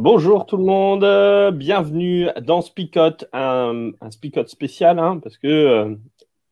[0.00, 5.48] Bonjour tout le monde, euh, bienvenue dans Spicote, un, un Spicote spécial, hein, parce que
[5.48, 5.96] euh,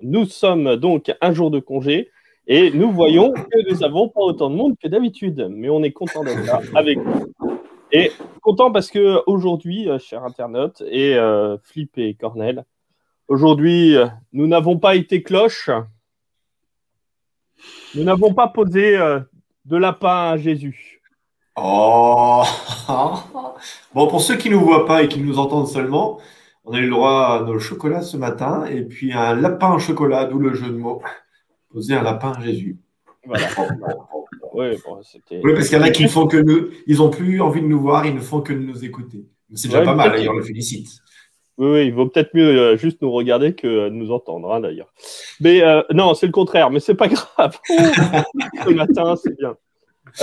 [0.00, 2.11] nous sommes donc un jour de congé
[2.48, 5.93] et nous voyons que nous n'avons pas autant de monde que d'habitude, mais on est
[5.93, 7.32] content d'être là avec vous.
[7.93, 8.11] Et
[8.43, 11.16] content parce que aujourd'hui, euh, chers internautes et
[11.62, 12.64] Flip et Cornel,
[13.28, 13.94] aujourd'hui,
[14.32, 15.70] nous n'avons pas été cloche,
[17.94, 18.98] nous n'avons pas posé
[19.66, 20.95] de lapin à Jésus.
[21.57, 22.43] Oh
[23.95, 26.20] Bon, pour ceux qui ne nous voient pas et qui nous entendent seulement,
[26.65, 29.79] on a eu le droit à nos chocolats ce matin et puis un lapin au
[29.79, 31.02] chocolat, d'où le jeu de mots.
[31.73, 32.77] Poser un lapin à Jésus.
[33.24, 33.48] Voilà.
[34.52, 35.41] Oui, bon, c'était.
[35.45, 36.69] Oui, parce qu'il y en a qui ne font que nous.
[36.87, 39.27] Ils n'ont plus envie de nous voir, ils ne font que de nous écouter.
[39.54, 40.88] C'est déjà Ouais, pas mal, d'ailleurs, on le félicite.
[41.59, 44.60] Oui, oui, il vaut peut-être mieux euh, juste nous regarder que euh, nous entendre, hein,
[44.60, 44.93] d'ailleurs.
[45.41, 47.59] Mais euh, non, c'est le contraire, mais c'est pas grave.
[47.70, 47.74] Oh,
[48.65, 49.57] ce matin, c'est bien.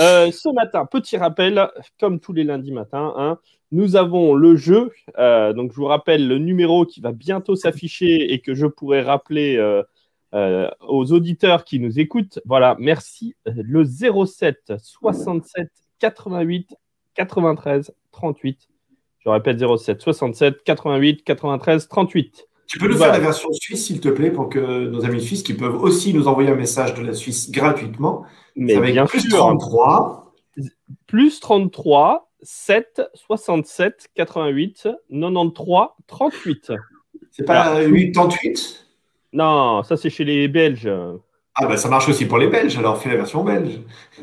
[0.00, 1.68] Euh, ce matin, petit rappel,
[2.00, 3.38] comme tous les lundis matins, hein,
[3.70, 4.92] nous avons le jeu.
[5.18, 9.02] Euh, donc, je vous rappelle le numéro qui va bientôt s'afficher et que je pourrai
[9.02, 12.40] rappeler euh, aux auditeurs qui nous écoutent.
[12.44, 13.36] Voilà, merci.
[13.46, 16.74] Le 07 67 88
[17.14, 18.68] 93 38.
[19.20, 22.46] Je répète 07 67 88 93 38.
[22.66, 23.12] Tu peux nous Voilà.
[23.12, 26.14] faire la version suisse, s'il te plaît, pour que nos amis suisses qui peuvent aussi
[26.14, 28.24] nous envoyer un message de la Suisse gratuitement.
[28.56, 30.32] Mais avec bien plus sûr, 33.
[31.06, 36.72] plus 33 7 67 88 93 38.
[37.30, 38.86] C'est pas 88
[39.32, 40.90] Non, ça c'est chez les Belges.
[41.56, 43.80] Ah, bah ça marche aussi pour les Belges, alors fais la version belge.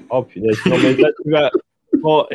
[0.09, 1.51] Oh punaise, non, mais là, tu vas-
[2.01, 2.25] Bon,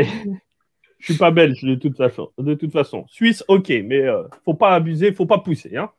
[1.06, 2.30] je suis pas belge de toute façon.
[2.36, 3.04] De toute façon.
[3.08, 5.76] Suisse, ok, mais euh, faut pas abuser, faut pas pousser.
[5.76, 5.90] Hein.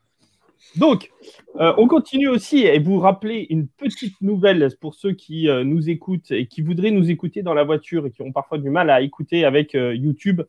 [0.75, 1.11] Donc,
[1.55, 5.89] euh, on continue aussi et vous rappeler une petite nouvelle pour ceux qui euh, nous
[5.89, 8.89] écoutent et qui voudraient nous écouter dans la voiture et qui ont parfois du mal
[8.89, 10.41] à écouter avec euh, YouTube.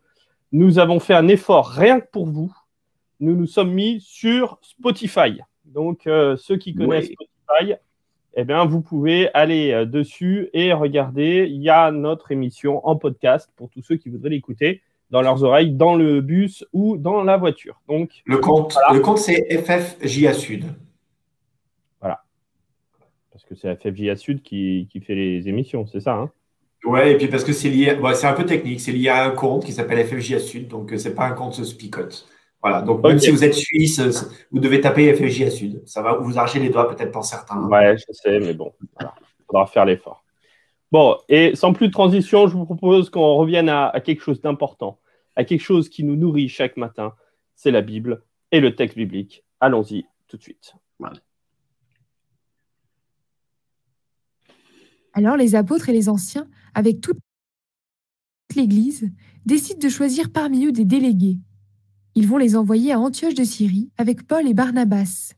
[0.51, 2.53] Nous avons fait un effort rien que pour vous.
[3.21, 5.39] Nous nous sommes mis sur Spotify.
[5.67, 7.11] Donc, ceux qui connaissent.
[7.11, 7.75] Spotify,
[8.35, 11.47] eh bien, vous pouvez aller euh, dessus et regarder.
[11.49, 15.43] Il y a notre émission en podcast pour tous ceux qui voudraient l'écouter dans leurs
[15.43, 17.81] oreilles, dans le bus ou dans la voiture.
[17.89, 18.93] Donc, Le compte, Voilà.
[18.95, 20.65] le compte c'est FFJA Sud.
[23.31, 26.15] parce que c'est FFJA Sud qui, qui fait les émissions, c'est ça.
[26.15, 26.31] Hein?
[26.85, 29.31] Ouais, et puis parce que c'est lié, c'est un peu technique, c'est lié à un
[29.31, 32.27] compte qui s'appelle FFJA Sud, donc euh, c'est pas un compte Spicote.
[32.61, 34.11] Voilà, donc même si vous êtes suisse, euh,
[34.51, 35.83] vous devez taper FFJA Sud.
[35.87, 37.65] Ça va vous arracher les doigts peut-être pour certains.
[37.69, 39.07] ouais, je sais, mais bon, il
[39.47, 40.25] faudra faire l'effort.
[40.91, 44.41] Bon, et sans plus de transition, je vous propose qu'on revienne à, à quelque chose
[44.41, 44.99] d'important,
[45.37, 47.15] à quelque chose qui nous nourrit chaque matin.
[47.55, 49.45] C'est la Bible et le texte biblique.
[49.61, 50.75] Allons-y tout de suite.
[55.13, 57.19] Alors les apôtres et les anciens, avec toute
[58.55, 59.11] l'Église,
[59.47, 61.39] décident de choisir parmi eux des délégués.
[62.19, 65.35] Ils vont les envoyer à Antioche de Syrie avec Paul et Barnabas.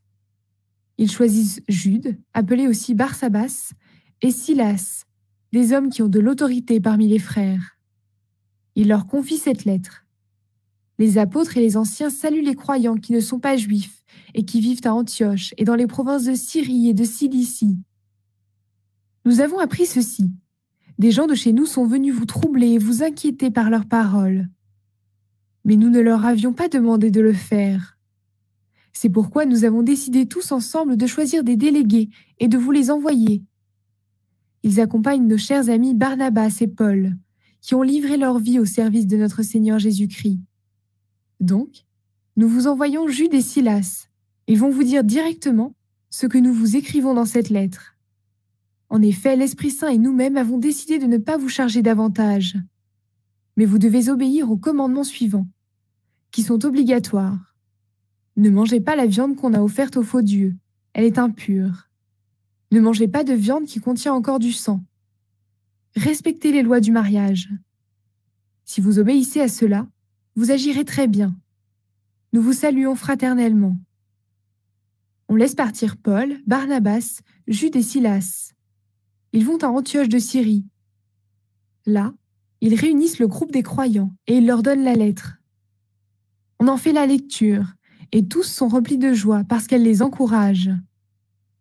[0.96, 3.74] Ils choisissent Jude, appelé aussi Barsabas,
[4.22, 5.04] et Silas,
[5.52, 7.76] des hommes qui ont de l'autorité parmi les frères.
[8.76, 10.06] Ils leur confient cette lettre.
[10.98, 14.02] Les apôtres et les anciens saluent les croyants qui ne sont pas juifs
[14.32, 17.76] et qui vivent à Antioche et dans les provinces de Syrie et de Cilicie.
[19.26, 20.30] Nous avons appris ceci.
[20.98, 24.48] Des gens de chez nous sont venus vous troubler et vous inquiéter par leurs paroles.
[25.64, 27.98] Mais nous ne leur avions pas demandé de le faire.
[28.92, 32.90] C'est pourquoi nous avons décidé tous ensemble de choisir des délégués et de vous les
[32.90, 33.42] envoyer.
[34.62, 37.16] Ils accompagnent nos chers amis Barnabas et Paul,
[37.62, 40.40] qui ont livré leur vie au service de notre Seigneur Jésus-Christ.
[41.40, 41.84] Donc,
[42.36, 44.08] nous vous envoyons Jude et Silas.
[44.46, 45.74] Ils vont vous dire directement
[46.10, 47.96] ce que nous vous écrivons dans cette lettre.
[48.88, 52.56] En effet, l'Esprit Saint et nous-mêmes avons décidé de ne pas vous charger davantage.
[53.56, 55.48] Mais vous devez obéir aux commandements suivants,
[56.30, 57.54] qui sont obligatoires.
[58.36, 60.56] Ne mangez pas la viande qu'on a offerte aux faux dieux,
[60.92, 61.88] elle est impure.
[62.72, 64.84] Ne mangez pas de viande qui contient encore du sang.
[65.96, 67.48] Respectez les lois du mariage.
[68.64, 69.88] Si vous obéissez à cela,
[70.36, 71.36] vous agirez très bien.
[72.32, 73.76] Nous vous saluons fraternellement.
[75.28, 78.52] On laisse partir Paul, Barnabas, Jude et Silas.
[79.32, 80.64] Ils vont à Antioche de Syrie.
[81.86, 82.14] Là,
[82.60, 85.38] ils réunissent le groupe des croyants et ils leur donnent la lettre.
[86.58, 87.64] On en fait la lecture
[88.12, 90.70] et tous sont remplis de joie parce qu'elle les encourage.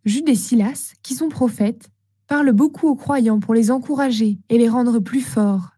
[0.06, 1.90] Jude et Silas, qui sont prophètes,
[2.28, 5.72] parlent beaucoup aux croyants pour les encourager et les rendre plus forts.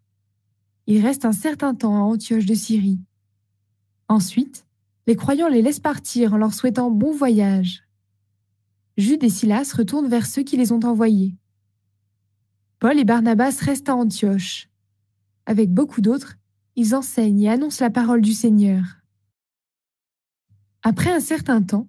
[0.87, 2.99] Ils restent un certain temps à Antioche de Syrie.
[4.07, 4.65] Ensuite,
[5.07, 7.83] les croyants les laissent partir en leur souhaitant bon voyage.
[8.97, 11.35] Jude et Silas retournent vers ceux qui les ont envoyés.
[12.79, 14.70] Paul et Barnabas restent à Antioche.
[15.45, 16.35] Avec beaucoup d'autres,
[16.75, 18.83] ils enseignent et annoncent la parole du Seigneur.
[20.83, 21.87] Après un certain temps,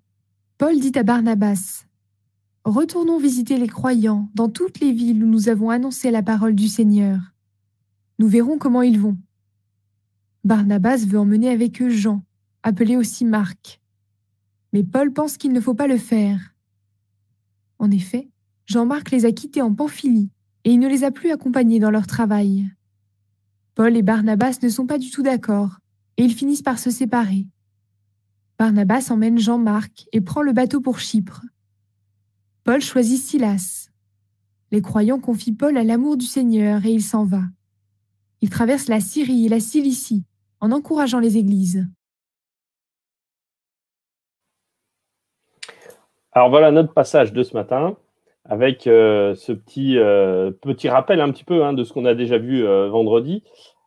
[0.59, 1.87] Paul dit à Barnabas,
[2.65, 6.69] Retournons visiter les croyants dans toutes les villes où nous avons annoncé la parole du
[6.69, 7.19] Seigneur.
[8.19, 9.17] Nous verrons comment ils vont.
[10.45, 12.23] Barnabas veut emmener avec eux Jean,
[12.63, 13.81] appelé aussi Marc.
[14.73, 16.55] Mais Paul pense qu'il ne faut pas le faire.
[17.79, 18.31] En effet,
[18.67, 20.31] Jean-Marc les a quittés en Pamphylie
[20.65, 22.71] et il ne les a plus accompagnés dans leur travail.
[23.75, 25.79] Paul et Barnabas ne sont pas du tout d'accord
[26.17, 27.47] et ils finissent par se séparer.
[28.59, 31.41] Barnabas emmène Jean-Marc et prend le bateau pour Chypre.
[32.65, 33.89] Paul choisit Silas.
[34.71, 37.43] Les croyants confient Paul à l'amour du Seigneur et il s'en va.
[38.41, 40.25] Il traverse la Syrie et la Cilicie
[40.61, 41.87] en encourageant les églises.
[46.33, 47.97] Alors voilà notre passage de ce matin
[48.45, 52.15] avec euh, ce petit, euh, petit rappel un petit peu hein, de ce qu'on a
[52.15, 53.45] déjà vu euh, vendredi,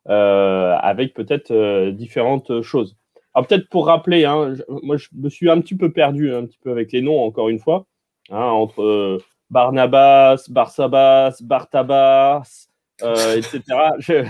[0.07, 2.95] avec peut-être différentes choses.
[3.33, 6.59] Alors peut-être pour rappeler, hein, moi je me suis un petit peu perdu un petit
[6.61, 7.85] peu avec les noms encore une fois,
[8.29, 9.17] hein, entre
[9.49, 12.67] Barnabas, Barsabas, Bartabas,
[13.01, 13.61] etc.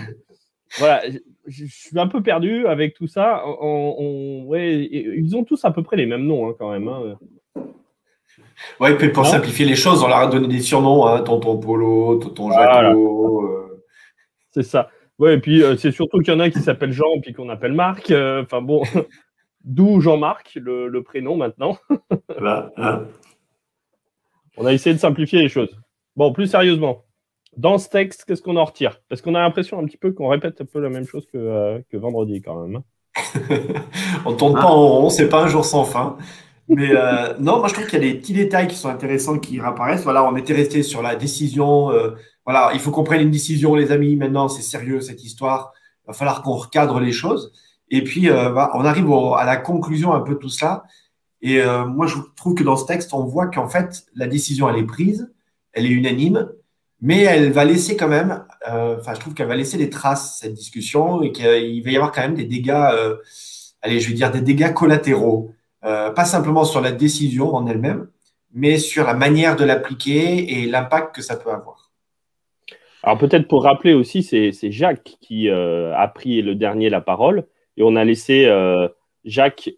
[0.79, 1.03] Voilà,
[1.47, 3.45] je, suis un peu perdu avec tout ça.
[3.47, 7.15] ouais, ils ont tous à peu près les mêmes noms quand même.
[8.79, 12.17] Oui, puis pour simplifier les choses, on leur a donné des surnoms, hein, Tonton Polo,
[12.17, 13.43] Tonton Jaco.
[13.43, 13.83] Euh.
[14.51, 14.89] C'est ça.
[15.17, 17.49] Oui, et puis euh, c'est surtout qu'il y en a qui s'appellent Jean, puis qu'on
[17.49, 18.11] appelle Marc.
[18.11, 18.83] Euh, enfin bon,
[19.63, 21.77] d'où Jean-Marc, le, prénom maintenant.
[22.77, 23.07] Hein.
[24.57, 25.75] On a essayé de simplifier les choses.
[26.15, 27.03] Bon, plus sérieusement,
[27.57, 29.01] dans ce texte, qu'est-ce qu'on en retire?
[29.09, 31.81] Parce qu'on a l'impression un petit peu qu'on répète un peu la même chose que,
[31.93, 32.77] vendredi quand même.
[32.77, 32.83] Hein.
[34.25, 36.17] on ne tourne pas en rond, c'est pas un jour sans fin.
[36.67, 39.37] Mais euh, non, moi je trouve qu'il y a des petits détails qui sont intéressants
[39.37, 40.03] qui réapparaissent.
[40.03, 41.91] Voilà, on était resté sur la décision.
[41.91, 42.11] Euh,
[42.45, 44.15] voilà, il faut qu'on prenne une décision, les amis.
[44.15, 45.73] Maintenant, c'est sérieux cette histoire.
[46.03, 47.51] Il va falloir qu'on recadre les choses.
[47.89, 50.83] Et puis, euh, on arrive à la conclusion un peu de tout ça.
[51.41, 54.77] Et moi, je trouve que dans ce texte, on voit qu'en fait, la décision, elle
[54.77, 55.31] est prise,
[55.73, 56.49] elle est unanime,
[57.01, 60.53] mais elle va laisser quand même, enfin, je trouve qu'elle va laisser des traces, cette
[60.53, 62.89] discussion, et qu'il va y avoir quand même des dégâts,
[63.83, 65.53] allez, je vais dire des dégâts collatéraux.
[65.85, 68.07] Euh, pas simplement sur la décision en elle-même,
[68.53, 71.91] mais sur la manière de l'appliquer et l'impact que ça peut avoir.
[73.03, 77.45] Alors peut-être pour rappeler aussi, c'est Jacques qui euh, a pris le dernier la parole
[77.77, 78.87] et on a laissé euh,
[79.25, 79.69] Jacques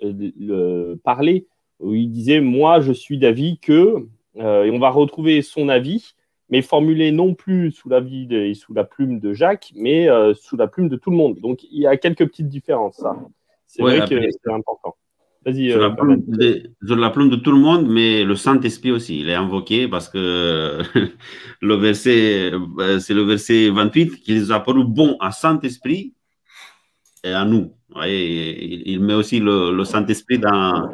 [1.04, 1.48] parler
[1.82, 6.14] où il disait moi je suis d'avis que et on va retrouver son avis
[6.50, 10.68] mais formulé non plus sous l'avis et sous la plume de Jacques mais sous la
[10.68, 11.40] plume de tout le monde.
[11.42, 13.04] Donc il y a quelques petites différences
[13.66, 14.96] C'est vrai que c'est important.
[15.48, 15.72] Vas-y.
[15.72, 15.80] Euh,
[16.82, 19.22] la, plume de tout le monde, mais le Saint-Esprit aussi.
[19.22, 20.82] Il est invoqué parce que
[21.62, 26.14] le verset, euh, c'est le verset 28 qui les a paru bons à Saint-Esprit
[27.24, 27.72] et à nous.
[28.06, 30.92] il, met aussi le, Saint-Esprit dans.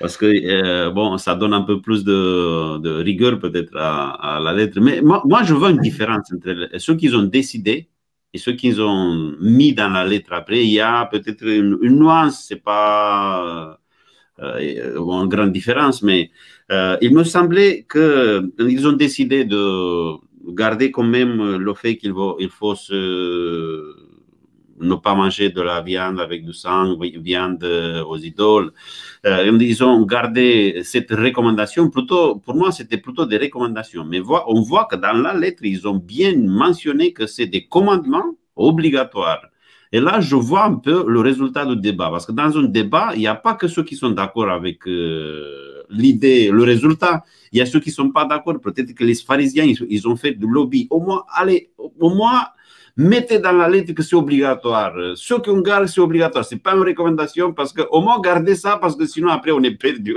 [0.00, 4.80] Parce que, euh, bon, ça donne un peu plus de, rigueur peut-être à, la lettre.
[4.80, 7.89] Mais moi, moi, je vois une différence entre ceux qui ont décidé
[8.32, 12.44] et ce qu'ils ont mis dans la lettre après, il y a peut-être une, nuance,
[12.48, 13.78] c'est pas
[14.40, 16.30] euh, une grande différence, mais
[16.70, 20.14] euh, il me semblait qu'ils ont décidé de
[20.52, 23.94] garder quand même le fait qu'il faut, il faut se,
[24.80, 28.72] ne pas manger de la viande avec du sang, viande aux idoles.
[29.26, 31.90] Euh, ils ont gardé cette recommandation.
[31.90, 34.04] Plutôt, pour moi, c'était plutôt des recommandations.
[34.04, 38.34] Mais on voit que dans la lettre, ils ont bien mentionné que c'est des commandements
[38.56, 39.42] obligatoires.
[39.92, 42.10] Et là, je vois un peu le résultat du débat.
[42.10, 44.86] Parce que dans un débat, il n'y a pas que ceux qui sont d'accord avec
[44.86, 47.24] euh, l'idée, le résultat.
[47.52, 48.58] Il y a ceux qui ne sont pas d'accord.
[48.60, 50.86] Peut-être que les pharisiens, ils, ils, ont fait du lobby.
[50.90, 52.44] Au moins, allez, au moins,
[53.00, 54.92] mettez dans la lettre que c'est obligatoire.
[55.14, 56.44] Ce qu'on garde, c'est obligatoire.
[56.44, 59.62] Ce n'est pas une recommandation parce qu'au moins gardez ça parce que sinon après on
[59.62, 60.16] est perdu.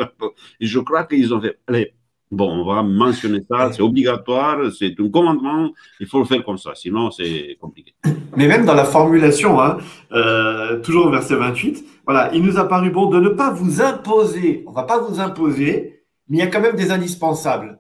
[0.60, 1.94] Et je crois qu'ils ont fait, allez,
[2.30, 6.58] bon, on va mentionner ça, c'est obligatoire, c'est un commandement, il faut le faire comme
[6.58, 7.94] ça, sinon c'est compliqué.
[8.36, 9.78] Mais même dans la formulation, hein,
[10.12, 13.82] euh, toujours au verset 28, voilà, il nous a paru bon de ne pas vous
[13.82, 17.80] imposer, on ne va pas vous imposer, mais il y a quand même des indispensables.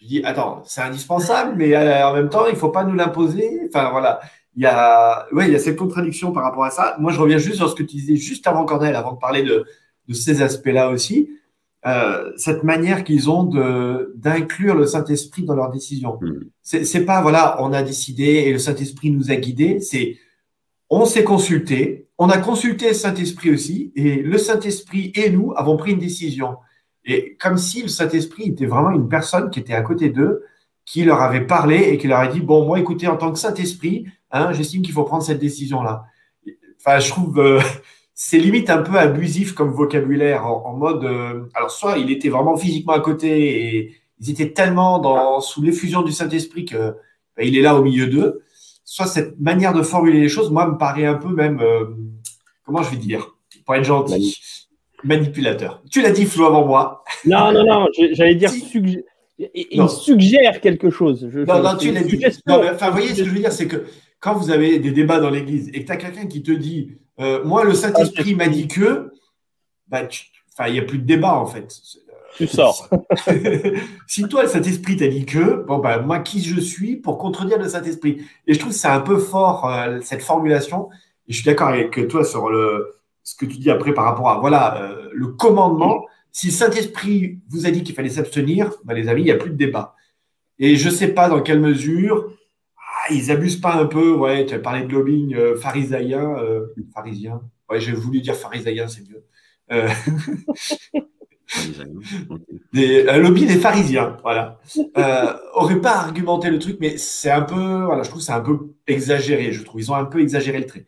[0.00, 2.94] Je dis, attends, c'est indispensable, mais euh, en même temps, il ne faut pas nous
[2.94, 3.62] l'imposer.
[3.68, 4.20] Enfin, voilà.
[4.58, 6.96] Il y, a, ouais, il y a cette contradiction par rapport à ça.
[6.98, 9.44] Moi, je reviens juste sur ce que tu disais juste avant, Cornel, avant de parler
[9.44, 9.64] de,
[10.08, 11.30] de ces aspects-là aussi.
[11.86, 16.18] Euh, cette manière qu'ils ont de d'inclure le Saint-Esprit dans leurs décisions.
[16.20, 16.40] Mm.
[16.62, 19.78] C'est pas, voilà, on a décidé et le Saint-Esprit nous a guidés.
[19.78, 20.16] C'est,
[20.90, 25.76] on s'est consulté, on a consulté le Saint-Esprit aussi, et le Saint-Esprit et nous avons
[25.76, 26.56] pris une décision.
[27.04, 30.42] Et comme si le Saint-Esprit était vraiment une personne qui était à côté d'eux,
[30.88, 33.38] qui leur avait parlé et qui leur a dit, bon, moi, écoutez, en tant que
[33.38, 36.06] Saint-Esprit, hein, j'estime qu'il faut prendre cette décision-là.
[36.80, 37.60] enfin, je trouve, euh,
[38.14, 41.04] c'est limite un peu abusif comme vocabulaire en, mode.
[41.04, 45.60] Euh, alors, soit il était vraiment physiquement à côté et ils étaient tellement dans, sous
[45.60, 46.96] l'effusion du Saint-Esprit que
[47.36, 48.42] ben, est là au milieu d'eux.
[48.82, 51.62] Soit cette manière de formuler les choses, moi, me paraît un peu même,
[52.64, 54.40] comment je vais dire, pour être gentil,
[55.04, 55.82] manipulateur.
[55.90, 57.04] Tu l'as dit, Flo, avant moi.
[57.26, 58.50] Non, non, non, j'allais dire
[59.38, 61.24] il, suggère quelque chose.
[61.24, 62.24] non, non, tu l'as dit.
[62.46, 63.84] enfin, vous voyez ce que je veux dire, c'est que
[64.20, 66.98] quand vous avez des débats dans l'Église et que tu as quelqu'un qui te dit
[67.20, 69.12] euh, Moi, le Saint-Esprit m'a dit que,
[69.86, 70.02] bah,
[70.66, 71.72] il n'y a plus de débat en fait.
[72.36, 72.88] Tu sors.
[74.06, 77.58] si toi, le Saint-Esprit t'a dit que, bon, bah, moi, qui je suis pour contredire
[77.58, 78.22] le Saint-Esprit?
[78.46, 80.88] Et je trouve que c'est un peu fort, euh, cette formulation.
[81.26, 82.90] Et je suis d'accord avec toi sur le,
[83.22, 86.06] ce que tu dis après par rapport à voilà, euh, le commandement.
[86.32, 89.36] Si le Saint-Esprit vous a dit qu'il fallait s'abstenir, bah, les amis, il n'y a
[89.36, 89.96] plus de débat.
[90.58, 92.32] Et je ne sais pas dans quelle mesure
[92.76, 94.12] ah, ils abusent pas un peu.
[94.12, 96.36] Ouais, tu as parlé de lobbying euh, pharisaïen.
[96.38, 97.40] Euh, pharisien.
[97.70, 99.24] Ouais, j'ai voulu dire pharisaïen, c'est mieux.
[99.70, 99.88] Euh,
[102.72, 104.60] des, un lobby des pharisiens, voilà.
[104.96, 108.40] Euh, aurait pas argumenté le truc, mais c'est un peu, voilà, je trouve c'est un
[108.40, 109.52] peu exagéré.
[109.52, 110.86] Je trouve ils ont un peu exagéré le trait.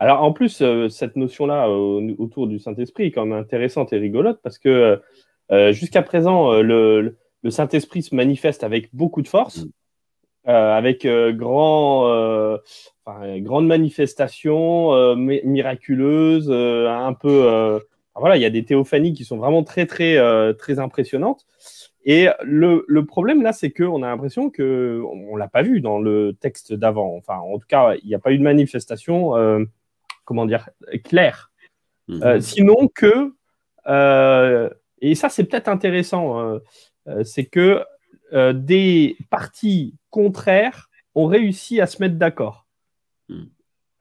[0.00, 4.40] Alors en plus, euh, cette notion-là autour du Saint-Esprit est quand même intéressante et rigolote
[4.42, 5.00] parce que
[5.70, 9.64] jusqu'à présent, le, le Saint-Esprit se manifeste avec beaucoup de force.
[9.64, 9.70] Mm.
[10.48, 12.56] Euh, avec euh, grand, euh,
[13.06, 17.80] grande manifestation miraculeuse, un peu.
[18.14, 20.16] voilà, il y a des théophanies qui sont vraiment très, très,
[20.54, 21.46] très impressionnantes.
[22.04, 25.98] Et le, le, problème là, c'est qu'on a l'impression que on, l'a pas vu dans
[25.98, 27.14] le texte d'avant.
[27.16, 29.34] Enfin, en tout cas, il n'y a pas eu de manifestation,
[30.30, 30.70] comment dire,
[31.02, 31.50] claire.
[32.06, 32.40] Mhm.
[32.40, 33.32] sinon que,
[35.00, 36.60] et ça c'est peut-être intéressant,
[37.24, 37.82] c'est que
[38.52, 42.68] des partis contraires ont réussi à se mettre d'accord.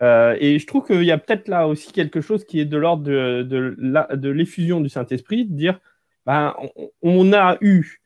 [0.01, 2.77] Euh, et je trouve qu'il y a peut-être là aussi quelque chose qui est de
[2.77, 5.79] l'ordre de, de, l'effusion du Saint-Esprit, de dire
[6.25, 6.55] ben,
[7.01, 8.01] on, a eu,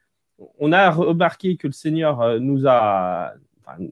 [0.60, 3.34] on a remarqué que le Seigneur euh, nous a,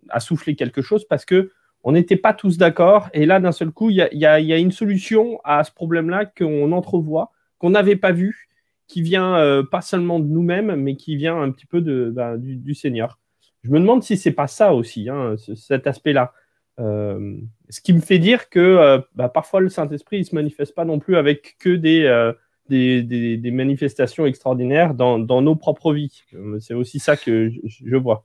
[0.09, 1.51] a soufflé quelque chose parce que
[1.83, 3.09] on n'était pas tous d'accord.
[3.13, 7.31] Et là, d'un seul coup, il y a, une solution à ce problème-là qu'on entrevoit,
[7.57, 8.49] qu'on n'avait pas vu,
[8.87, 12.75] qui vient euh, pas seulement de nous-mêmes, mais qui vient un petit peu ben, du,
[12.75, 13.19] Seigneur.
[13.63, 16.33] Je me demande si c'est pas ça aussi, hein, cet aspect-là.
[16.79, 17.37] Euh,
[17.69, 20.85] ce qui me fait dire que euh, bah, parfois le Saint-Esprit ne se manifeste pas
[20.85, 22.33] non plus avec que des,
[22.69, 26.23] des, manifestations extraordinaires dans, nos propres vies.
[26.59, 28.23] C'est aussi ça que je, vois.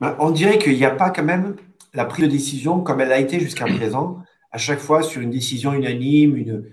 [0.00, 1.56] Bah, on dirait qu'il n'y a pas quand même
[1.96, 4.18] la prise de décision comme elle a été jusqu'à présent,
[4.52, 6.64] à chaque fois sur une décision unanime, une,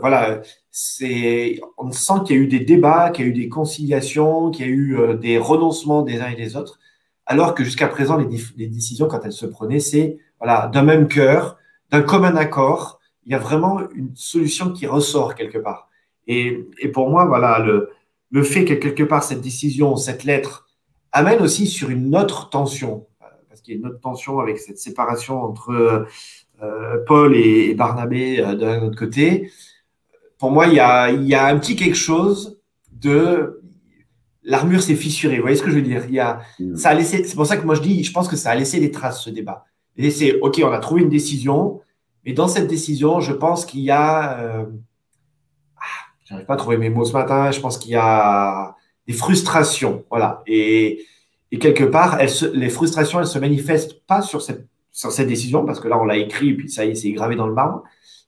[0.00, 3.48] voilà, c'est, on sent qu'il y a eu des débats, qu'il y a eu des
[3.48, 6.78] conciliations, qu'il y a eu des renoncements des uns et des autres
[7.26, 11.58] alors que jusqu'à présent, les, décisions, quand elles se prenaient, c'est voilà, d'un même cœur,
[11.90, 13.00] d'un commun accord.
[13.24, 15.90] Il y a vraiment une solution qui ressort quelque part.
[16.28, 17.90] Et, pour moi, voilà, le,
[18.30, 20.68] le fait que quelque part cette décision, cette lettre,
[21.10, 23.06] amène aussi sur une autre tension,
[23.74, 26.06] a une autre tension avec cette séparation entre
[26.62, 29.50] euh, Paul et, Barnabé euh, d'un autre côté.
[30.38, 32.58] Pour moi, il y, a, il y a un petit quelque chose
[32.92, 33.60] de
[34.42, 35.36] l'armure s'est fissurée.
[35.36, 36.04] Vous voyez ce que je veux dire?
[36.08, 36.76] Il y a, mm.
[36.76, 37.24] ça a laissé.
[37.24, 39.22] C'est pour ça que moi je dis, je pense que ça a laissé des traces
[39.22, 39.66] ce débat.
[39.96, 41.80] Et c'est ok, on a trouvé une décision,
[42.24, 44.64] mais dans cette décision, je pense qu'il y a, euh,
[45.78, 45.82] ah,
[46.24, 47.50] j'arrive pas à trouver mes mots ce matin.
[47.50, 48.74] Je pense qu'il y a
[49.06, 50.42] des frustrations, voilà.
[50.46, 51.04] Et,
[51.52, 52.18] et quelque part,
[52.54, 56.06] les frustrations, elles se manifestent pas sur cette sur cette décision parce que là on
[56.06, 57.82] l'a écrit et puis ça y est, c'est gravé dans le marbre.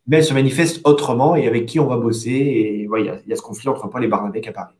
[0.07, 2.31] Mais elles se manifestent autrement et avec qui on va bosser.
[2.31, 4.75] Et il y, a ce conflit entre Paul et Barnabé qui apparaît.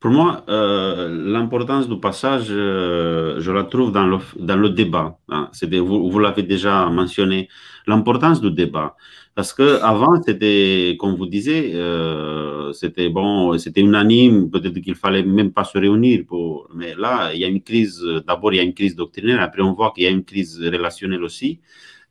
[0.00, 5.18] Pour moi, euh, l'importance du passage, euh, je la trouve dans le, dans le débat.
[5.30, 5.50] Hein.
[5.80, 7.48] vous l'avez déjà mentionné,
[7.86, 8.96] l'importance du débat.
[9.34, 14.48] Parce que avant, c'était, comme vous disiez, euh, c'était bon, c'était unanime.
[14.50, 16.68] Peut-être qu'il fallait même pas se réunir pour.
[16.74, 18.00] Mais là, il y a une crise.
[18.26, 19.40] D'abord, il y a une crise doctrinaire.
[19.42, 21.60] Après, on voit qu'il y a une crise relationnelle aussi.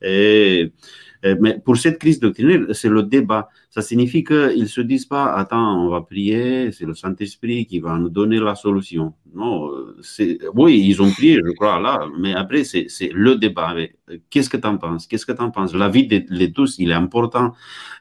[0.01, 0.73] Et
[1.39, 3.49] mais pour cette crise doctrinaire, c'est le débat.
[3.69, 7.79] Ça signifie qu'ils ne se disent pas, attends, on va prier, c'est le Saint-Esprit qui
[7.79, 9.13] va nous donner la solution.
[9.33, 9.71] Non,
[10.53, 13.73] oui, ils ont prié, je crois, là, mais après, c'est le débat.
[14.29, 15.07] Qu'est-ce que tu en penses?
[15.07, 15.73] Qu'est-ce que tu en penses?
[15.73, 17.53] La vie de, tous, il est important.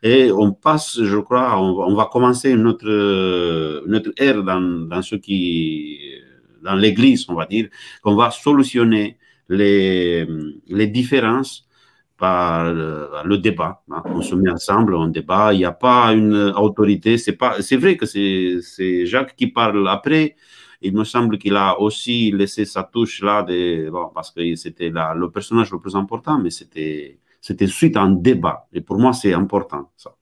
[0.03, 5.99] Et on passe, je crois, on, va commencer notre, notre ère dans, dans ce qui,
[6.63, 7.69] dans l'Église, on va dire,
[8.03, 9.17] qu'on va solutionner
[9.49, 10.27] les,
[10.69, 11.67] les différences
[12.19, 13.83] par le, débat.
[13.91, 14.03] Hein.
[14.07, 15.53] On se met ensemble, on débat.
[15.53, 17.19] Il n'y a pas une autorité.
[17.19, 17.61] C'est pas.
[17.61, 20.37] C'est vrai que c'est Jacques qui parle après.
[20.83, 24.91] Il me semble qu'il a aussi laissé sa touche là, de, bon, parce que c'était
[24.91, 28.67] le personnage le plus important, mais c'était c'était suite à un débat.
[28.73, 30.15] Et pour moi, c'est important, ça.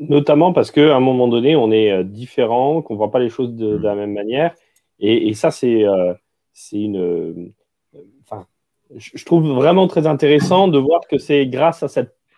[0.00, 3.28] Notamment parce qu'à un moment donné, on est euh, différent, qu'on ne voit pas les
[3.28, 4.54] choses de, la même manière.
[4.98, 6.14] Et, ça, c'est euh,
[6.72, 7.52] une.
[8.96, 11.84] Je trouve vraiment très intéressant de voir que c'est grâce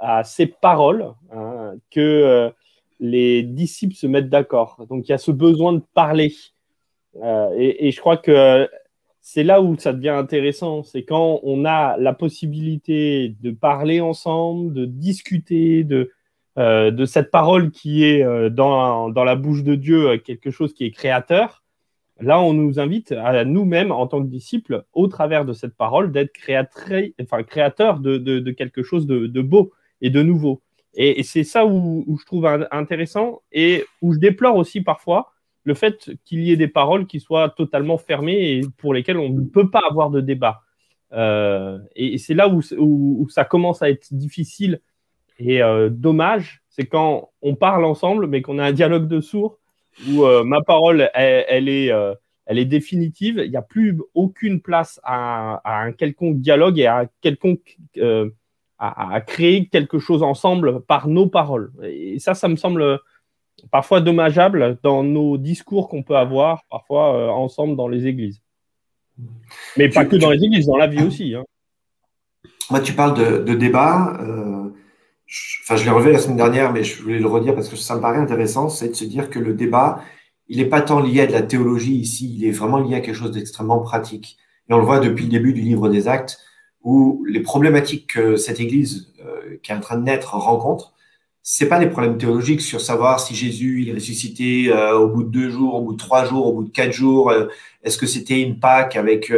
[0.01, 2.53] à, ces paroles hein, que
[3.01, 4.85] les disciples se mettent d'accord.
[4.89, 6.35] Donc il y a ce besoin de parler.
[7.17, 8.69] Euh, et, je crois que
[9.21, 10.83] c'est là où ça devient intéressant.
[10.83, 16.13] C'est quand on a la possibilité de parler ensemble, de discuter de,
[16.59, 20.91] euh, cette parole qui est euh, dans, la bouche de Dieu, quelque chose qui est
[20.91, 21.65] créateur.
[22.21, 26.13] Là, on nous invite à nous-mêmes, en tant que disciples, au travers de cette parole,
[26.13, 30.63] d'être créateurs de, quelque chose de, de beau et de nouveau.
[30.95, 35.33] Et, c'est ça où, je trouve intéressant et où je déplore aussi parfois
[35.65, 39.29] le fait qu'il y ait des paroles qui soient totalement fermées et pour lesquelles on
[39.29, 40.63] ne peut pas avoir de débat.
[41.13, 44.81] Euh, et, c'est là où, ça commence à être difficile
[45.39, 49.59] et euh, dommage, c'est quand on parle ensemble mais qu'on a un dialogue de sourds
[50.09, 51.91] où euh, ma parole, elle, est,
[52.47, 53.43] elle est définitive.
[53.45, 57.79] Il n'y a plus aucune place à, à, un quelconque dialogue et à quelconque
[58.81, 61.71] à, créer quelque chose ensemble par nos paroles.
[61.83, 63.01] Et ça, ça me semble
[63.71, 68.41] parfois dommageable dans nos discours qu'on peut avoir parfois euh, ensemble dans les églises.
[69.77, 71.35] Mais pas que dans les églises, dans la vie aussi.
[71.35, 71.45] Hein.
[72.71, 74.19] Moi, tu parles de, débat.
[75.31, 77.69] Euh, je, enfin, je l'ai relevé la semaine dernière, mais je voulais le redire parce
[77.69, 80.03] que ça me paraît intéressant, c'est de se dire que le débat,
[80.49, 83.01] il n'est pas tant lié à de la théologie ici, il est vraiment lié à
[83.01, 84.37] quelque chose d'extrêmement pratique.
[84.69, 86.39] Et on le voit depuis le début du livre des Actes
[86.83, 90.95] où les problématiques que cette Église euh, qui est en train de naître rencontre,
[91.43, 95.23] c'est pas des problèmes théologiques sur savoir si Jésus il est ressuscité euh, au bout
[95.23, 97.31] de deux jours, au bout de trois jours, au bout de quatre jours.
[97.31, 97.47] Euh,
[97.83, 99.33] est-ce que c'était une Pâque avec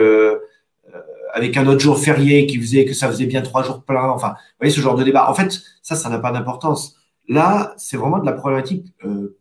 [1.33, 4.09] avec un autre jour férié qui faisait que ça faisait bien trois jours pleins.
[4.11, 5.29] Enfin, vous voyez ce genre de débat.
[5.31, 6.97] En fait, ça, ça n'a pas d'importance.
[7.29, 8.93] Là, c'est vraiment de la problématique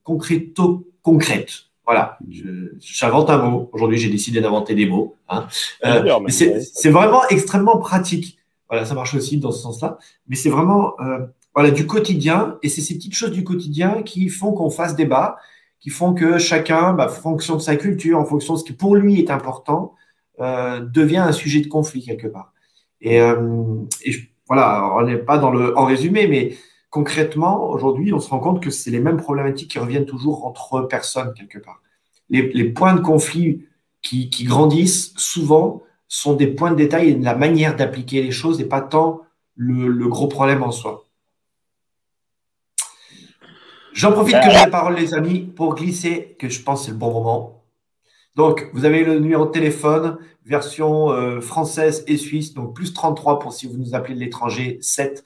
[0.04, 1.72] concréto-concrète.
[1.86, 2.18] Voilà,
[2.80, 3.70] j'invente un mot.
[3.74, 5.16] Aujourd'hui, j'ai décidé d'inventer des mots.
[5.28, 5.48] Hein.
[5.86, 8.38] Euh, c'est vraiment extrêmement pratique.
[8.70, 9.98] Voilà, ça marche aussi dans ce sens-là.
[10.28, 12.58] Mais c'est vraiment euh, voilà, du quotidien.
[12.64, 15.38] Et c'est ces petites choses du quotidien qui font qu'on fasse débat,
[15.80, 18.74] qui font que chacun, bah, en fonction de sa culture, en fonction de ce qui
[18.74, 19.98] pour lui est important, euh,
[20.42, 22.54] devient un sujet de conflit quelque part.
[23.02, 23.20] Et,
[24.48, 26.58] voilà, on n'est pas dans le en résumé, mais
[26.90, 30.82] concrètement, aujourd'hui, on se rend compte que c'est les mêmes problématiques qui reviennent toujours entre
[30.82, 31.82] personnes quelque part.
[32.30, 33.66] Les, points de conflit
[34.02, 38.60] qui, grandissent souvent sont des points de détail et de la manière d'appliquer les choses
[38.62, 39.22] et pas tant
[39.56, 41.06] le, gros problème en soi.
[43.94, 46.98] J'en profite que j'ai la parole, les amis, pour glisser, que je pense c'est le
[46.98, 47.61] bon moment.
[48.36, 53.40] Donc, vous avez le numéro de téléphone, version euh, française et suisse, donc plus 33
[53.40, 55.24] pour si vous nous appelez de l'étranger, 7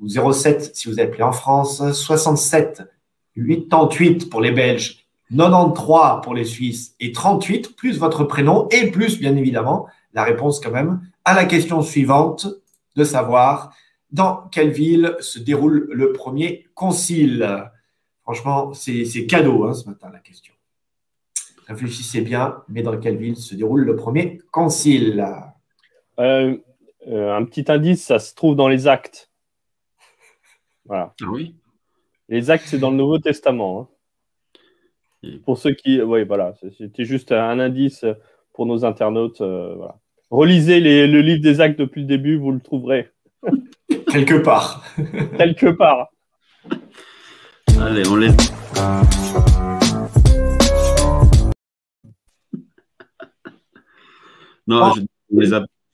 [0.00, 2.82] ou 07 si vous appelez en France, 67
[3.36, 9.18] 88 pour les Belges, 93 pour les Suisses et 38 plus votre prénom et plus
[9.18, 12.48] bien évidemment la réponse quand même à la question suivante
[12.96, 13.72] de savoir
[14.10, 17.70] dans quelle ville se déroule le premier concile.
[18.22, 20.52] Franchement, c'est cadeau hein, ce matin la question.
[21.70, 25.24] Réfléchissez bien, mais dans quelle ville se déroule le premier concile?
[26.18, 26.56] Euh,
[27.06, 29.30] euh, Un petit indice, ça se trouve dans les actes.
[30.88, 31.54] Ah oui.
[32.28, 33.88] Les actes, c'est dans le Nouveau Testament.
[35.24, 35.30] Hein.
[35.44, 36.02] Pour ceux qui.
[36.02, 36.54] Oui, voilà.
[36.76, 38.04] C'était juste un indice
[38.52, 39.40] pour nos internautes.
[39.40, 39.76] Euh,
[40.30, 43.10] Relisez le livre des actes depuis le début, vous le trouverez.
[44.10, 44.84] Quelque part.
[45.36, 46.08] Quelque part.
[47.80, 48.52] Allez, on laisse.
[54.70, 55.52] Non, je les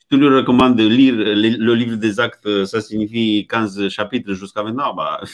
[0.09, 4.93] tu lui recommandes de lire le, livre des actes, ça signifie 15 chapitres jusqu'à maintenant.
[4.93, 5.19] Bah...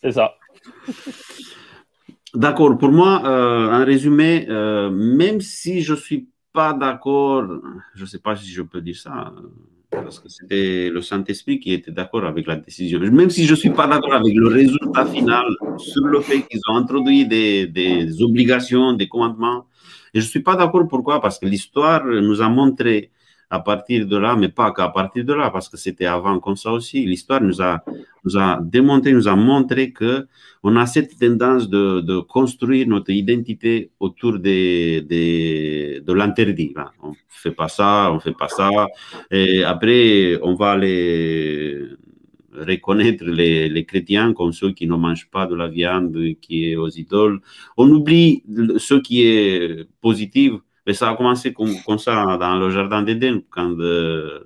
[0.00, 0.34] C'est ça.
[2.34, 2.76] D'accord.
[2.78, 7.44] Pour moi, euh, en résumé, euh, même si je ne suis pas d'accord,
[7.94, 9.32] je ne sais pas si je peux dire ça,
[9.90, 13.00] parce que c'était le Saint-Esprit qui était d'accord avec la décision.
[13.00, 15.46] Même si je ne suis pas d'accord avec le résultat final
[15.78, 19.66] sur le fait qu'ils ont introduit des, des obligations, des commandements,
[20.14, 23.10] et je ne suis pas d'accord pourquoi, parce que l'histoire nous a montré
[23.50, 26.56] à partir de là, mais pas qu'à partir de là, parce que c'était avant comme
[26.56, 27.04] ça aussi.
[27.04, 27.84] L'histoire nous a,
[28.24, 30.26] nous a démontré, nous a montré que
[30.62, 36.74] on a cette tendance de, construire notre identité autour de l'interdit.
[37.02, 38.70] On ne fait pas ça, on ne fait pas ça.
[39.30, 41.80] Et après, on va les
[42.54, 46.88] reconnaître les, chrétiens comme ceux qui ne mangent pas de la viande qui est aux
[46.88, 47.40] idoles.
[47.76, 48.42] On oublie
[48.78, 50.52] ce qui est positif.
[50.86, 54.40] Mais ça a commencé comme, comme ça dans le jardin d'Éden, quand euh,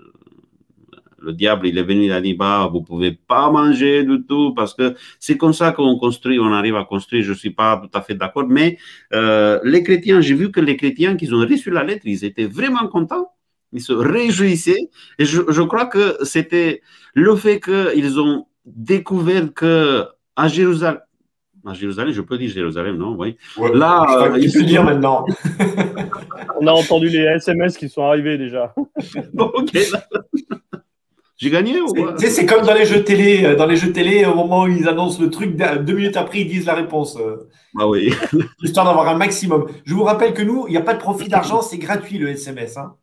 [1.21, 4.73] Le diable, est venu, il a dit, bah, vous pouvez pas manger du tout, parce
[4.75, 7.25] que c'est comme ça qu'on construit, on arrive à construire.
[7.25, 8.79] Je suis pas tout à fait d'accord, mais
[9.13, 12.47] euh, les chrétiens, j'ai vu que les chrétiens qui ont reçu la lettre, ils étaient
[12.47, 13.33] vraiment contents.
[13.73, 14.89] Ils se réjouissaient.
[15.19, 16.83] Et je, je crois que c'était
[17.15, 20.05] le fait qu'ils ont découvert que
[20.37, 21.01] à Jérusalem,
[21.67, 23.17] à Jérusalem, je peux dire Jérusalem, non?
[23.19, 23.37] Oui.
[23.75, 25.27] Là, il faut dire maintenant.
[26.61, 28.75] On a entendu les SMS qui sont arrivés déjà.
[29.39, 29.71] ok.
[31.37, 33.45] J'ai gagné ou quoi C'est comme dans les jeux télé.
[33.45, 36.41] Euh, dans les jeux télé, au moment où ils annoncent le truc, deux minutes après,
[36.41, 37.17] ils disent la réponse.
[37.17, 37.49] Euh.
[37.79, 38.13] Ah oui.
[38.63, 39.67] Histoire d'avoir un maximum.
[39.85, 42.29] Je vous rappelle que nous, il n'y a pas de profit d'argent, c'est gratuit le
[42.29, 42.77] SMS.
[42.77, 42.95] Hein.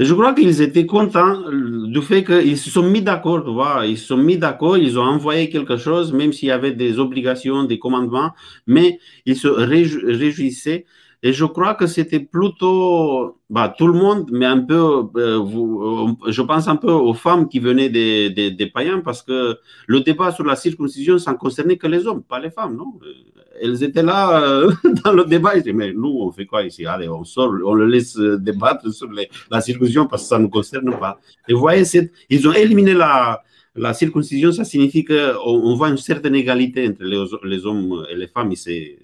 [0.00, 3.84] Je crois qu'ils étaient contents du fait qu'ils se sont mis d'accord, tu.
[3.86, 6.98] Ils se sont mis d'accord, ils ont envoyé quelque chose, même s'il y avait des
[6.98, 8.32] obligations, des commandements,
[8.66, 10.86] mais ils se réjouissaient
[11.22, 16.12] et je crois que c'était plutôt bah, tout le monde, mais un peu, euh, euh,
[16.28, 20.00] je pense un peu aux femmes qui venaient des, des, des, païens, parce que le
[20.00, 22.94] débat sur la circoncision, ça ne concernait que les hommes, pas les femmes, non?
[23.02, 23.12] Euh,
[23.60, 24.66] Elles étaient là
[25.04, 26.86] dans le débat, ils disaient, mais nous, on fait quoi ici?
[26.86, 29.08] Allez, on sort, on le laisse débattre sur
[29.50, 31.20] la circoncision parce que ça ne nous concerne pas.
[31.48, 31.84] Et vous voyez,
[32.30, 33.42] ils ont éliminé la,
[33.74, 38.14] la circoncision, ça signifie qu'on on voit une certaine égalité entre les, les hommes et
[38.14, 38.98] les femmes, et c'est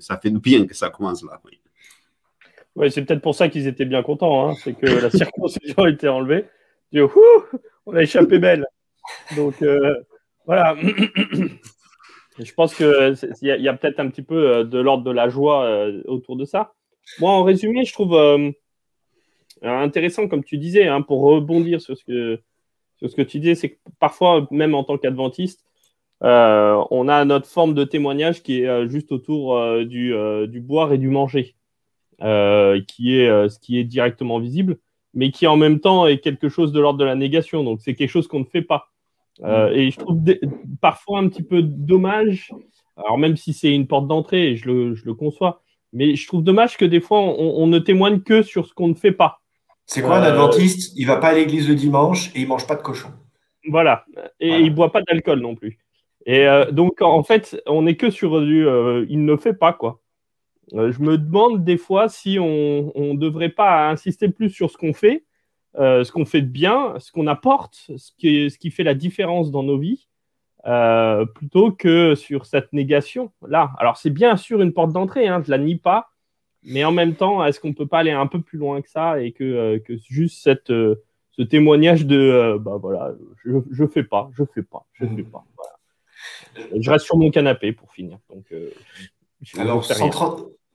[0.00, 1.40] ça fait bien que ça commence là.
[1.44, 1.60] Oui,
[2.76, 4.48] ouais, c'est peut-être pour ça qu'ils étaient bien contents.
[4.48, 4.54] Hein.
[4.62, 6.46] c'est que la circoncision a été enlevée.
[7.86, 8.66] on a échappé belle.
[9.36, 9.94] Donc euh,
[10.46, 10.76] voilà.
[12.38, 15.28] Je pense qu'il y a, a peut-être un petit peu euh, de l'ordre de la
[15.28, 16.72] joie euh, autour de ça.
[17.20, 18.18] Moi, en résumé, je trouve
[19.62, 22.40] intéressant, comme tu disais, hein, pour rebondir sur ce que,
[22.96, 25.64] sur ce que tu disais, c'est que parfois, même en tant qu'adventiste,
[26.24, 30.92] euh, on a notre forme de témoignage qui est euh, juste autour euh, du, boire
[30.92, 31.54] et du manger,
[32.18, 34.78] qui est ce qui est directement visible,
[35.12, 37.62] mais qui en même temps est quelque chose de l'ordre de la négation.
[37.62, 38.88] Donc c'est quelque chose qu'on ne fait pas.
[39.42, 40.20] et je trouve
[40.80, 42.52] parfois un petit peu dommage,
[42.96, 45.60] alors même si c'est une porte d'entrée, je le, je le, conçois,
[45.92, 48.94] mais je trouve dommage que des fois on, ne témoigne que sur ce qu'on ne
[48.94, 49.42] fait pas.
[49.84, 50.94] C'est quoi un adventiste?
[50.96, 53.10] Il va pas à l'église le dimanche et il mange pas de cochon.
[53.68, 54.06] Voilà,
[54.40, 55.83] et il il boit pas d'alcool non plus.
[56.26, 59.72] Et euh, donc, en fait, on n'est que sur du euh, il ne fait pas,
[59.72, 60.00] quoi.
[60.72, 64.78] Euh, je me demande des fois si on ne devrait pas insister plus sur ce
[64.78, 65.24] qu'on fait,
[65.76, 69.50] ce qu'on fait de bien, ce qu'on apporte, ce qui, ce qui fait la différence
[69.50, 70.08] dans nos vies,
[71.34, 73.72] plutôt que sur cette négation-là.
[73.78, 76.08] Alors, c'est bien sûr une porte d'entrée, hein, je ne la nie pas,
[76.62, 78.88] mais en même temps, est-ce qu'on ne peut pas aller un peu plus loin que
[78.88, 83.12] ça et que, que juste cette, ce témoignage de bah voilà,
[83.44, 85.44] je ne fais pas, je ne fais pas, je ne fais pas.
[85.56, 85.73] Voilà.
[86.76, 88.18] Je reste sur mon canapé pour finir.
[88.30, 88.70] Donc, euh,
[89.58, 89.84] Alors,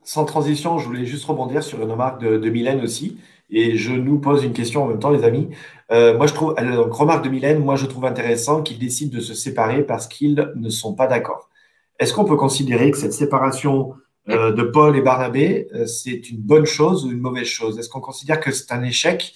[0.04, 3.18] sans, transition, je voulais juste rebondir sur une remarque de, Mylène aussi.
[3.52, 5.50] Et je nous pose une question en même temps, les amis.
[5.92, 9.22] Euh, moi, je trouve, donc, remarque de Mylène, moi, je trouve intéressant qu'ils décident de
[9.22, 11.50] se séparer parce qu'ils ne sont pas d'accord.
[11.98, 13.94] Est-ce qu'on peut considérer que cette séparation
[14.30, 17.80] euh, de Paul et Barnabé, c'est une bonne chose ou une mauvaise chose?
[17.80, 19.34] Est-ce qu'on considère que c'est un échec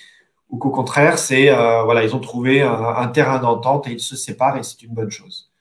[0.50, 1.48] ou qu'au contraire, c'est
[1.84, 5.10] voilà, ils ont trouvé un terrain d'entente et ils se séparent et c'est une bonne
[5.10, 5.53] chose?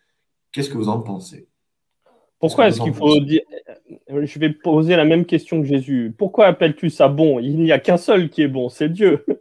[0.52, 1.48] Qu'est-ce que vous en pensez?
[2.38, 3.40] Pourquoi est-ce qu'il faut dire.
[4.08, 6.14] Je vais poser la même question que Jésus.
[6.18, 7.38] Pourquoi appelles-tu ça bon?
[7.38, 9.24] Il n'y a qu'un seul qui est bon, c'est Dieu.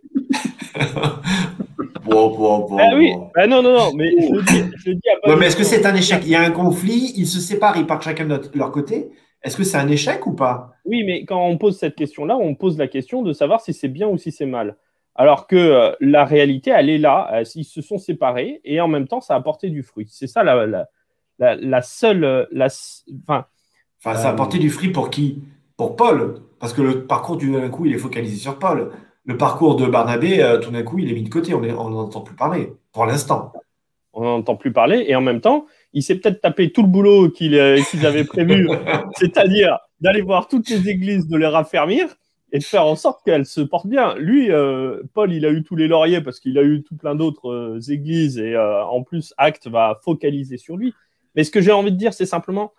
[2.05, 5.35] bon, bon, bon, ah oui, ah non, non, non, mais je dis, je dis à
[5.35, 6.21] mais est-ce que c'est un échec?
[6.23, 9.11] Il y a un conflit, ils se séparent, ils partent chacun de leur côté.
[9.43, 10.73] Est-ce que c'est un échec ou pas?
[10.85, 13.87] Oui, mais quand on pose cette question-là, on pose la question de savoir si c'est
[13.87, 14.77] bien ou si c'est mal.
[15.15, 18.87] Alors que euh, la réalité, elle est là, euh, ils se sont séparés et en
[18.87, 20.07] même temps, ça a apporté du fruit.
[20.09, 20.89] C'est ça la, la,
[21.81, 22.47] seule.
[22.51, 23.45] La, enfin,
[23.99, 25.41] enfin, ça a apporté du fruit pour qui?
[25.77, 26.41] Pour Paul.
[26.59, 28.91] Parce que le parcours, tout d'un coup, il est focalisé sur Paul.
[29.25, 31.53] Le parcours de Barnabé, euh, tout d'un coup, il est mis de côté.
[31.53, 33.51] On n'en entend plus parler, pour l'instant.
[34.13, 35.05] On n'en entend plus parler.
[35.07, 38.69] Et en même temps, il s'est peut-être tapé tout le boulot qu'ils avaient prévu,
[39.17, 42.07] c'est-à-dire d'aller voir toutes les églises, de les raffermir
[42.51, 44.15] et de faire en sorte qu'elles se portent bien.
[44.15, 47.15] Lui, euh, Paul, il a eu tous les lauriers parce qu'il a eu tout plein
[47.15, 50.93] d'autres euh, églises et en plus, Acte va focaliser sur lui.
[51.35, 52.73] Mais ce que j'ai envie de dire, c'est simplement,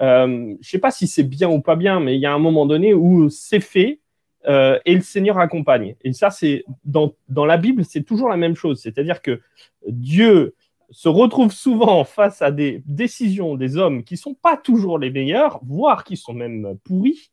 [0.00, 2.38] euh, je sais pas si c'est bien ou pas bien, mais il y a un
[2.38, 4.00] moment donné où c'est fait
[4.48, 5.96] euh, et le Seigneur accompagne.
[6.02, 8.80] Et ça, c'est dans, la Bible, c'est toujours la même chose.
[8.80, 9.40] C'est-à-dire que
[9.86, 10.54] Dieu
[10.90, 15.60] se retrouve souvent face à des décisions des hommes qui sont pas toujours les meilleurs,
[15.62, 17.30] voire qui sont même pourris.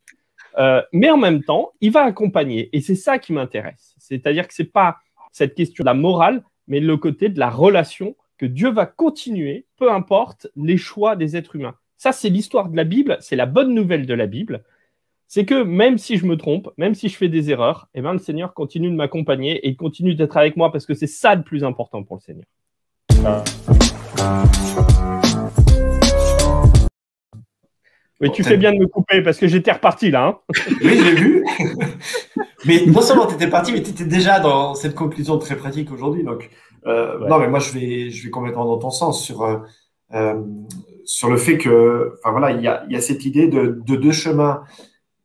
[0.58, 2.68] Euh, mais en même temps, il va accompagner.
[2.72, 3.94] Et c'est ça qui m'intéresse.
[3.98, 4.98] C'est-à-dire que ce n'est pas
[5.32, 9.66] cette question de la morale, mais le côté de la relation que Dieu va continuer,
[9.76, 11.74] peu importe les choix des êtres humains.
[11.96, 14.64] Ça, c'est l'histoire de la Bible, c'est la bonne nouvelle de la Bible.
[15.26, 18.14] c'est que même si je me trompe, même si je fais des erreurs, eh ben,
[18.14, 21.42] le Seigneur continue de m'accompagner et continue d'être avec moi parce que c'est ça le
[21.42, 22.46] plus important pour le Seigneur.
[28.20, 30.26] Oui, tu fais bien de me couper parce que j'étais reparti là.
[30.26, 30.38] Hein.
[30.82, 31.44] oui, j'ai vu.
[32.64, 35.92] mais non seulement tu étais parti, mais tu étais déjà dans cette conclusion très pratique
[35.92, 36.24] aujourd'hui.
[36.24, 36.50] Donc,
[36.88, 39.58] euh, non, mais moi, je vais, je vais complètement dans ton sens sur, euh,
[40.14, 40.42] euh,
[41.04, 43.96] sur le fait que, enfin voilà, il y a, y a cette idée de, de,
[43.96, 44.64] deux chemins.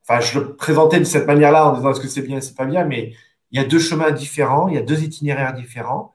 [0.07, 2.65] Enfin, je le présentais de cette manière-là en disant est-ce que c'est bien, c'est pas
[2.65, 3.13] bien, mais
[3.51, 6.13] il y a deux chemins différents, il y a deux itinéraires différents.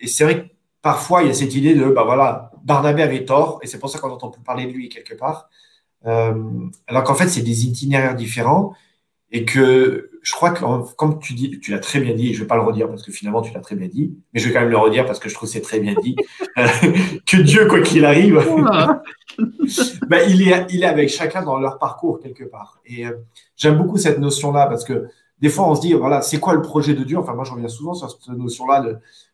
[0.00, 0.48] et c'est vrai que
[0.82, 3.90] parfois, il y a cette idée de, bah voilà, Barnabé avait tort, et c'est pour
[3.90, 5.48] ça qu'on entend parler de lui quelque part.
[6.04, 8.74] Alors qu'en fait, c'est des itinéraires différents,
[9.32, 12.38] et que je crois que, comme tu dis, tu l'as très bien dit, et je
[12.38, 14.48] ne vais pas le redire parce que finalement tu l'as très bien dit, mais je
[14.48, 16.16] vais quand même le redire parce que je trouve que c'est très bien dit,
[16.56, 16.66] euh,
[17.26, 18.36] que Dieu, quoi qu'il arrive,
[20.08, 22.80] ben, il, est, il est avec chacun dans leur parcours quelque part.
[22.86, 23.12] Et euh,
[23.54, 25.08] j'aime beaucoup cette notion-là parce que
[25.40, 27.18] des fois on se dit, voilà, c'est quoi le projet de Dieu?
[27.18, 28.82] Enfin, moi je reviens souvent sur cette notion-là.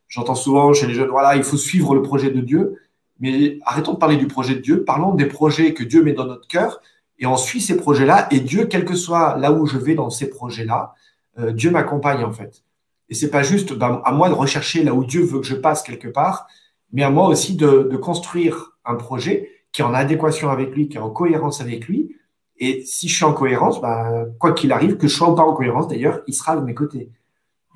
[0.09, 2.81] J'entends souvent chez les jeunes, voilà, il faut suivre le projet de Dieu.
[3.21, 6.25] Mais arrêtons de parler du projet de Dieu, parlons des projets que Dieu met dans
[6.25, 6.81] notre cœur
[7.21, 8.27] et on suit ces projets-là.
[8.31, 10.95] Et Dieu, quel que soit là où je vais dans ces projets-là,
[11.39, 12.65] euh, Dieu m'accompagne en fait.
[13.09, 15.55] Et c'est pas juste ben, à moi de rechercher là où Dieu veut que je
[15.55, 16.47] passe quelque part,
[16.93, 20.97] mais à moi aussi de, construire un projet qui est en adéquation avec lui, qui
[20.97, 22.17] est en cohérence avec lui.
[22.59, 25.43] Et si je suis en cohérence, ben, quoi qu'il arrive, que je sois ou pas
[25.43, 27.11] en cohérence d'ailleurs, il sera de mes côtés.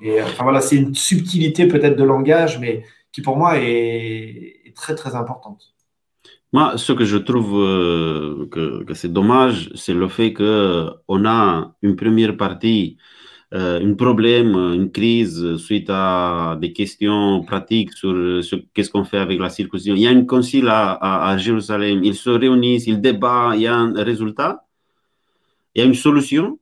[0.01, 4.93] Et enfin voilà, c'est une subtilité peut-être de langage, mais qui pour moi est, très,
[4.93, 5.74] très importante.
[6.55, 11.97] Moi, ce que je trouve euh, que, c'est dommage, c'est le fait qu'on a une
[11.97, 12.95] première partie,
[13.53, 18.15] euh, un problème, une crise suite à des questions pratiques sur,
[18.73, 19.95] qu'est-ce qu'on fait avec la circoncision.
[19.95, 20.93] Il y a une concile à,
[21.29, 24.65] à, Jérusalem, ils se réunissent, ils débattent, il y a un résultat,
[25.75, 26.57] il y a une solution,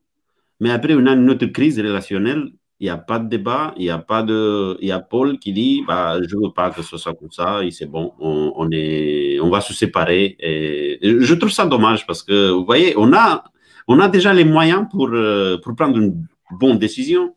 [0.59, 2.51] mais après on a une autre crise relationnelle
[2.83, 5.39] il n'y a pas de débat, il y a pas de, il y a Paul
[5.39, 9.39] qui dit, bah, je veux pas que ce soit comme ça, c'est bon, on, est,
[9.39, 10.35] on va se séparer.
[10.37, 13.45] Et, je trouve ça dommage parce que, vous voyez, on a,
[13.87, 16.27] on a déjà les moyens pour, euh, pour prendre une
[16.59, 17.33] bonne décision.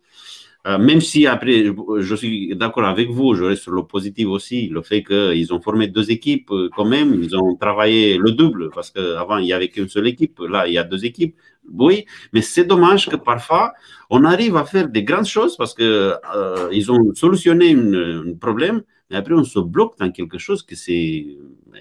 [0.67, 1.67] Euh, même si après,
[1.99, 5.61] je suis d'accord avec vous, je reste sur le positif aussi, le fait qu'ils ont
[5.61, 9.53] formé deux équipes euh, quand même, ils ont travaillé le double, parce qu'avant, il n'y
[9.53, 11.37] avait qu'une seule équipe, là, il y a deux équipes.
[11.73, 13.75] Oui, mais c'est dommage que parfois,
[14.11, 19.17] on arrive à faire des grandes choses parce qu'ils euh, ont solutionné un problème, mais
[19.17, 21.27] après, on se bloque dans quelque chose que c'est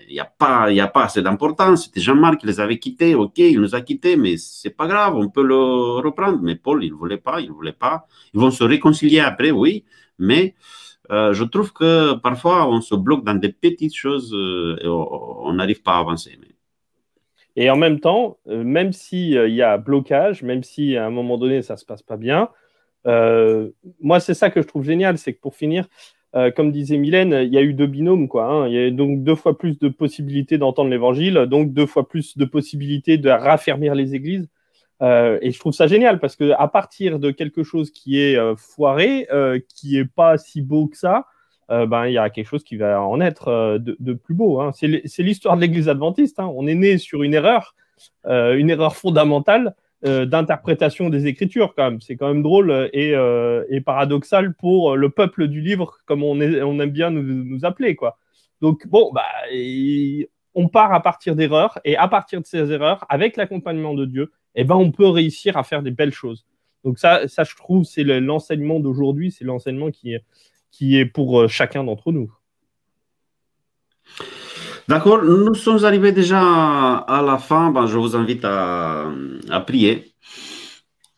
[0.08, 1.86] il n'y a, pas, a pas assez d'importance.
[1.86, 5.16] C'était Jean-Marc qui les avait quittés, ok, il nous a quittés, mais c'est pas grave,
[5.16, 6.40] on peut le reprendre.
[6.42, 8.08] Mais Paul, il ne voulait pas, il ne voulait pas.
[8.34, 9.86] Ils vont se réconcilier après, oui,
[10.20, 10.56] mais
[11.12, 15.54] euh, je trouve que parfois on se bloque dans des petites choses euh, et on
[15.54, 16.38] n'arrive pas à avancer.
[17.56, 21.38] Et en même temps, euh, même s'il y a blocage, même si à un moment
[21.38, 22.50] donné ça ne se passe pas bien,
[24.02, 25.88] moi c'est ça que je trouve génial, c'est que pour finir,
[26.36, 28.46] euh, comme disait Mylène, il y a eu deux binômes, quoi.
[28.46, 28.68] Hein.
[28.68, 32.38] Il y a donc deux fois plus de possibilités d'entendre l'évangile, donc deux fois plus
[32.38, 34.50] de possibilités de raffermir les églises.
[35.02, 38.38] Euh, et je trouve ça génial parce que à partir de quelque chose qui est
[38.38, 39.28] euh, foiré,
[39.74, 41.26] qui est pas si beau que ça,
[41.70, 44.62] ben il y a quelque chose qui va en être de, plus beau.
[44.62, 44.72] Hein.
[44.74, 46.40] C'est l'histoire de l'Église adventiste.
[46.40, 46.52] Hein.
[46.56, 47.76] On est né sur une erreur,
[48.26, 49.76] une erreur fondamentale
[50.06, 52.00] euh, d'interprétation des Écritures quand.
[52.00, 56.92] C'est quand même drôle et, euh, paradoxal pour le peuple du livre, comme on, aime
[56.92, 57.96] bien nous, appeler.
[57.96, 58.20] Quoi.
[58.62, 59.26] Donc bon, bah,
[60.54, 64.32] on part à partir d'erreurs et à partir de ces erreurs, avec l'accompagnement de Dieu,
[64.54, 66.46] eh ben, on peut réussir à faire des belles choses.
[66.84, 70.16] Donc ça, ça je trouve, c'est l'enseignement d'aujourd'hui, c'est l'enseignement qui,
[70.76, 72.30] qui est pour euh, chacun d'entre nous.
[74.88, 76.42] D'accord, nous sommes arrivés déjà
[76.98, 77.72] à la fin.
[77.72, 79.10] Ben, je vous invite à,
[79.66, 80.12] prier.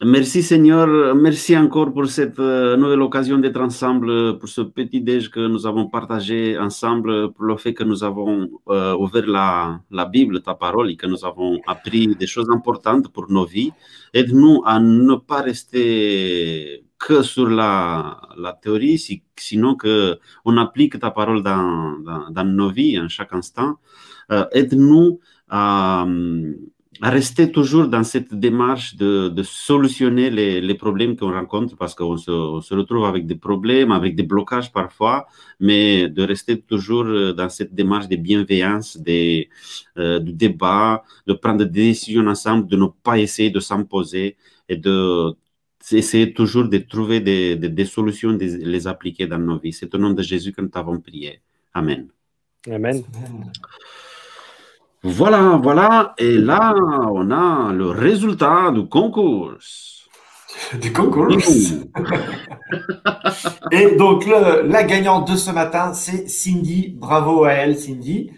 [0.06, 5.32] Merci Seigneur, merci encore pour cette euh, nouvelle occasion d'être ensemble, pour ce petit déj
[5.32, 10.06] que nous avons partagé ensemble, pour le fait que nous avons euh, ouvert la, la,
[10.06, 13.72] Bible, ta parole, et que nous avons appris des choses importantes pour nos vies.
[14.14, 16.87] Aide-nous à ne pas rester
[17.22, 23.34] sur la, la théorie, si, sinon que on applique ta parole dans, vies en chaque
[23.34, 23.78] instant.
[24.32, 26.06] Euh, Aide-nous à,
[27.02, 31.96] à, rester toujours dans cette démarche de, de solutionner les, les problèmes qu'on rencontre parce
[31.96, 35.28] qu'on se, on se, retrouve avec des problèmes, avec des blocages parfois,
[35.62, 39.46] mais de rester toujours dans cette démarche de bienveillance, de,
[39.98, 44.36] euh, de débat, de prendre des décisions ensemble, de ne pas essayer de s'imposer
[44.68, 45.34] et de
[45.92, 49.74] essayer toujours de trouver des, des, solutions, de les appliquer dans nos vies.
[49.74, 51.42] C'est au nom de Jésus que nous t'avons prié.
[51.74, 52.08] Amen.
[52.70, 53.04] Amen.
[55.04, 56.14] Voilà, voilà.
[56.18, 56.74] Et là,
[57.12, 59.54] on a le résultat du concours.
[60.82, 61.30] Du concours.
[63.72, 66.96] Et donc, la gagnante de ce matin, c'est Cindy.
[66.98, 68.32] Bravo à elle, Cindy.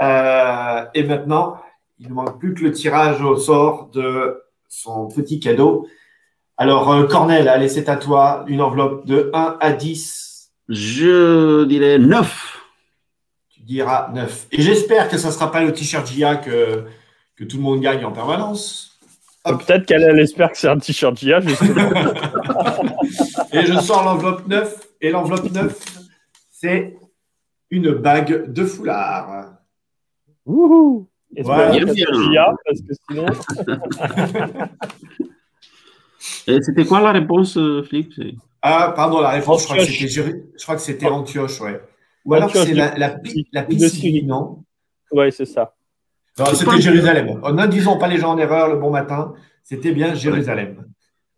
[0.00, 1.56] Euh, et maintenant,
[1.98, 5.86] il ne manque plus que le tirage au sort de son petit cadeau.
[6.56, 8.44] Alors, euh, Cornel, allez, c'est à toi.
[8.46, 10.52] Une enveloppe de 1 à 10.
[10.68, 12.60] Je dirais 9.
[13.50, 14.48] Tu diras 9.
[14.52, 16.84] Et j'espère que ça ne sera pas le t-shirt GIA que,
[17.36, 19.00] que tout le monde gagne en permanence.
[19.44, 21.40] Peut-être qu'elle espère que c'est un t-shirt GIA.
[23.52, 24.88] et je sors l'enveloppe 9.
[25.00, 25.76] Et l'enveloppe 9,
[26.50, 26.96] c'est
[27.70, 29.46] une bague de foulard.
[30.46, 31.86] Wouhou Et parce que
[33.08, 33.26] sinon.
[36.22, 38.12] c'était quoi la réponse, euh, Flip
[38.62, 41.80] Ah, pardon, la réponse, je crois, que c'était, je crois que c'était Antioche, ouais.
[42.24, 43.16] Ou alors c'est la, la,
[43.52, 44.62] la piscine, non?
[45.10, 45.74] Oui, c'est ça.
[46.54, 47.40] C'était Jérusalem.
[47.42, 49.34] Oh, ne disons pas les gens en erreur le bon matin.
[49.62, 50.86] C'était bien Jérusalem.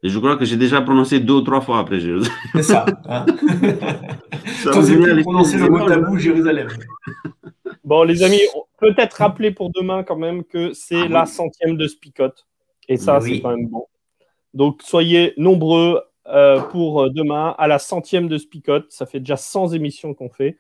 [0.03, 2.37] Et je crois que j'ai déjà prononcé deux ou trois fois après Jérusalem.
[2.55, 2.85] C'est ça.
[3.09, 3.27] Hein
[4.63, 6.69] ça vous prononcer le mot tabou Jérusalem.
[7.83, 8.41] Bon, les amis,
[8.79, 12.33] peut-être rappeler pour demain quand même que c'est ah la centième de Spicot.
[12.89, 13.87] Et ça, c'est quand même bon.
[14.55, 18.87] Donc, soyez nombreux euh, pour demain à la centième de Spicot.
[18.89, 20.59] Ça fait déjà 100 émissions qu'on fait.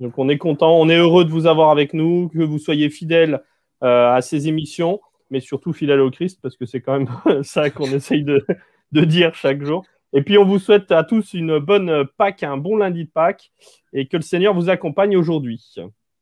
[0.00, 0.80] Donc, on est content.
[0.80, 3.42] On est heureux de vous avoir avec nous, que vous soyez fidèles
[3.82, 5.00] euh, à ces émissions,
[5.30, 7.08] mais surtout fidèle au Christ, parce que c'est quand même
[7.42, 8.44] ça qu'on essaye de,
[8.92, 9.84] dire chaque jour.
[10.12, 13.50] Et puis on vous souhaite à tous une bonne Pâques, un bon lundi de Pâques,
[13.92, 15.74] et que le Seigneur vous accompagne aujourd'hui.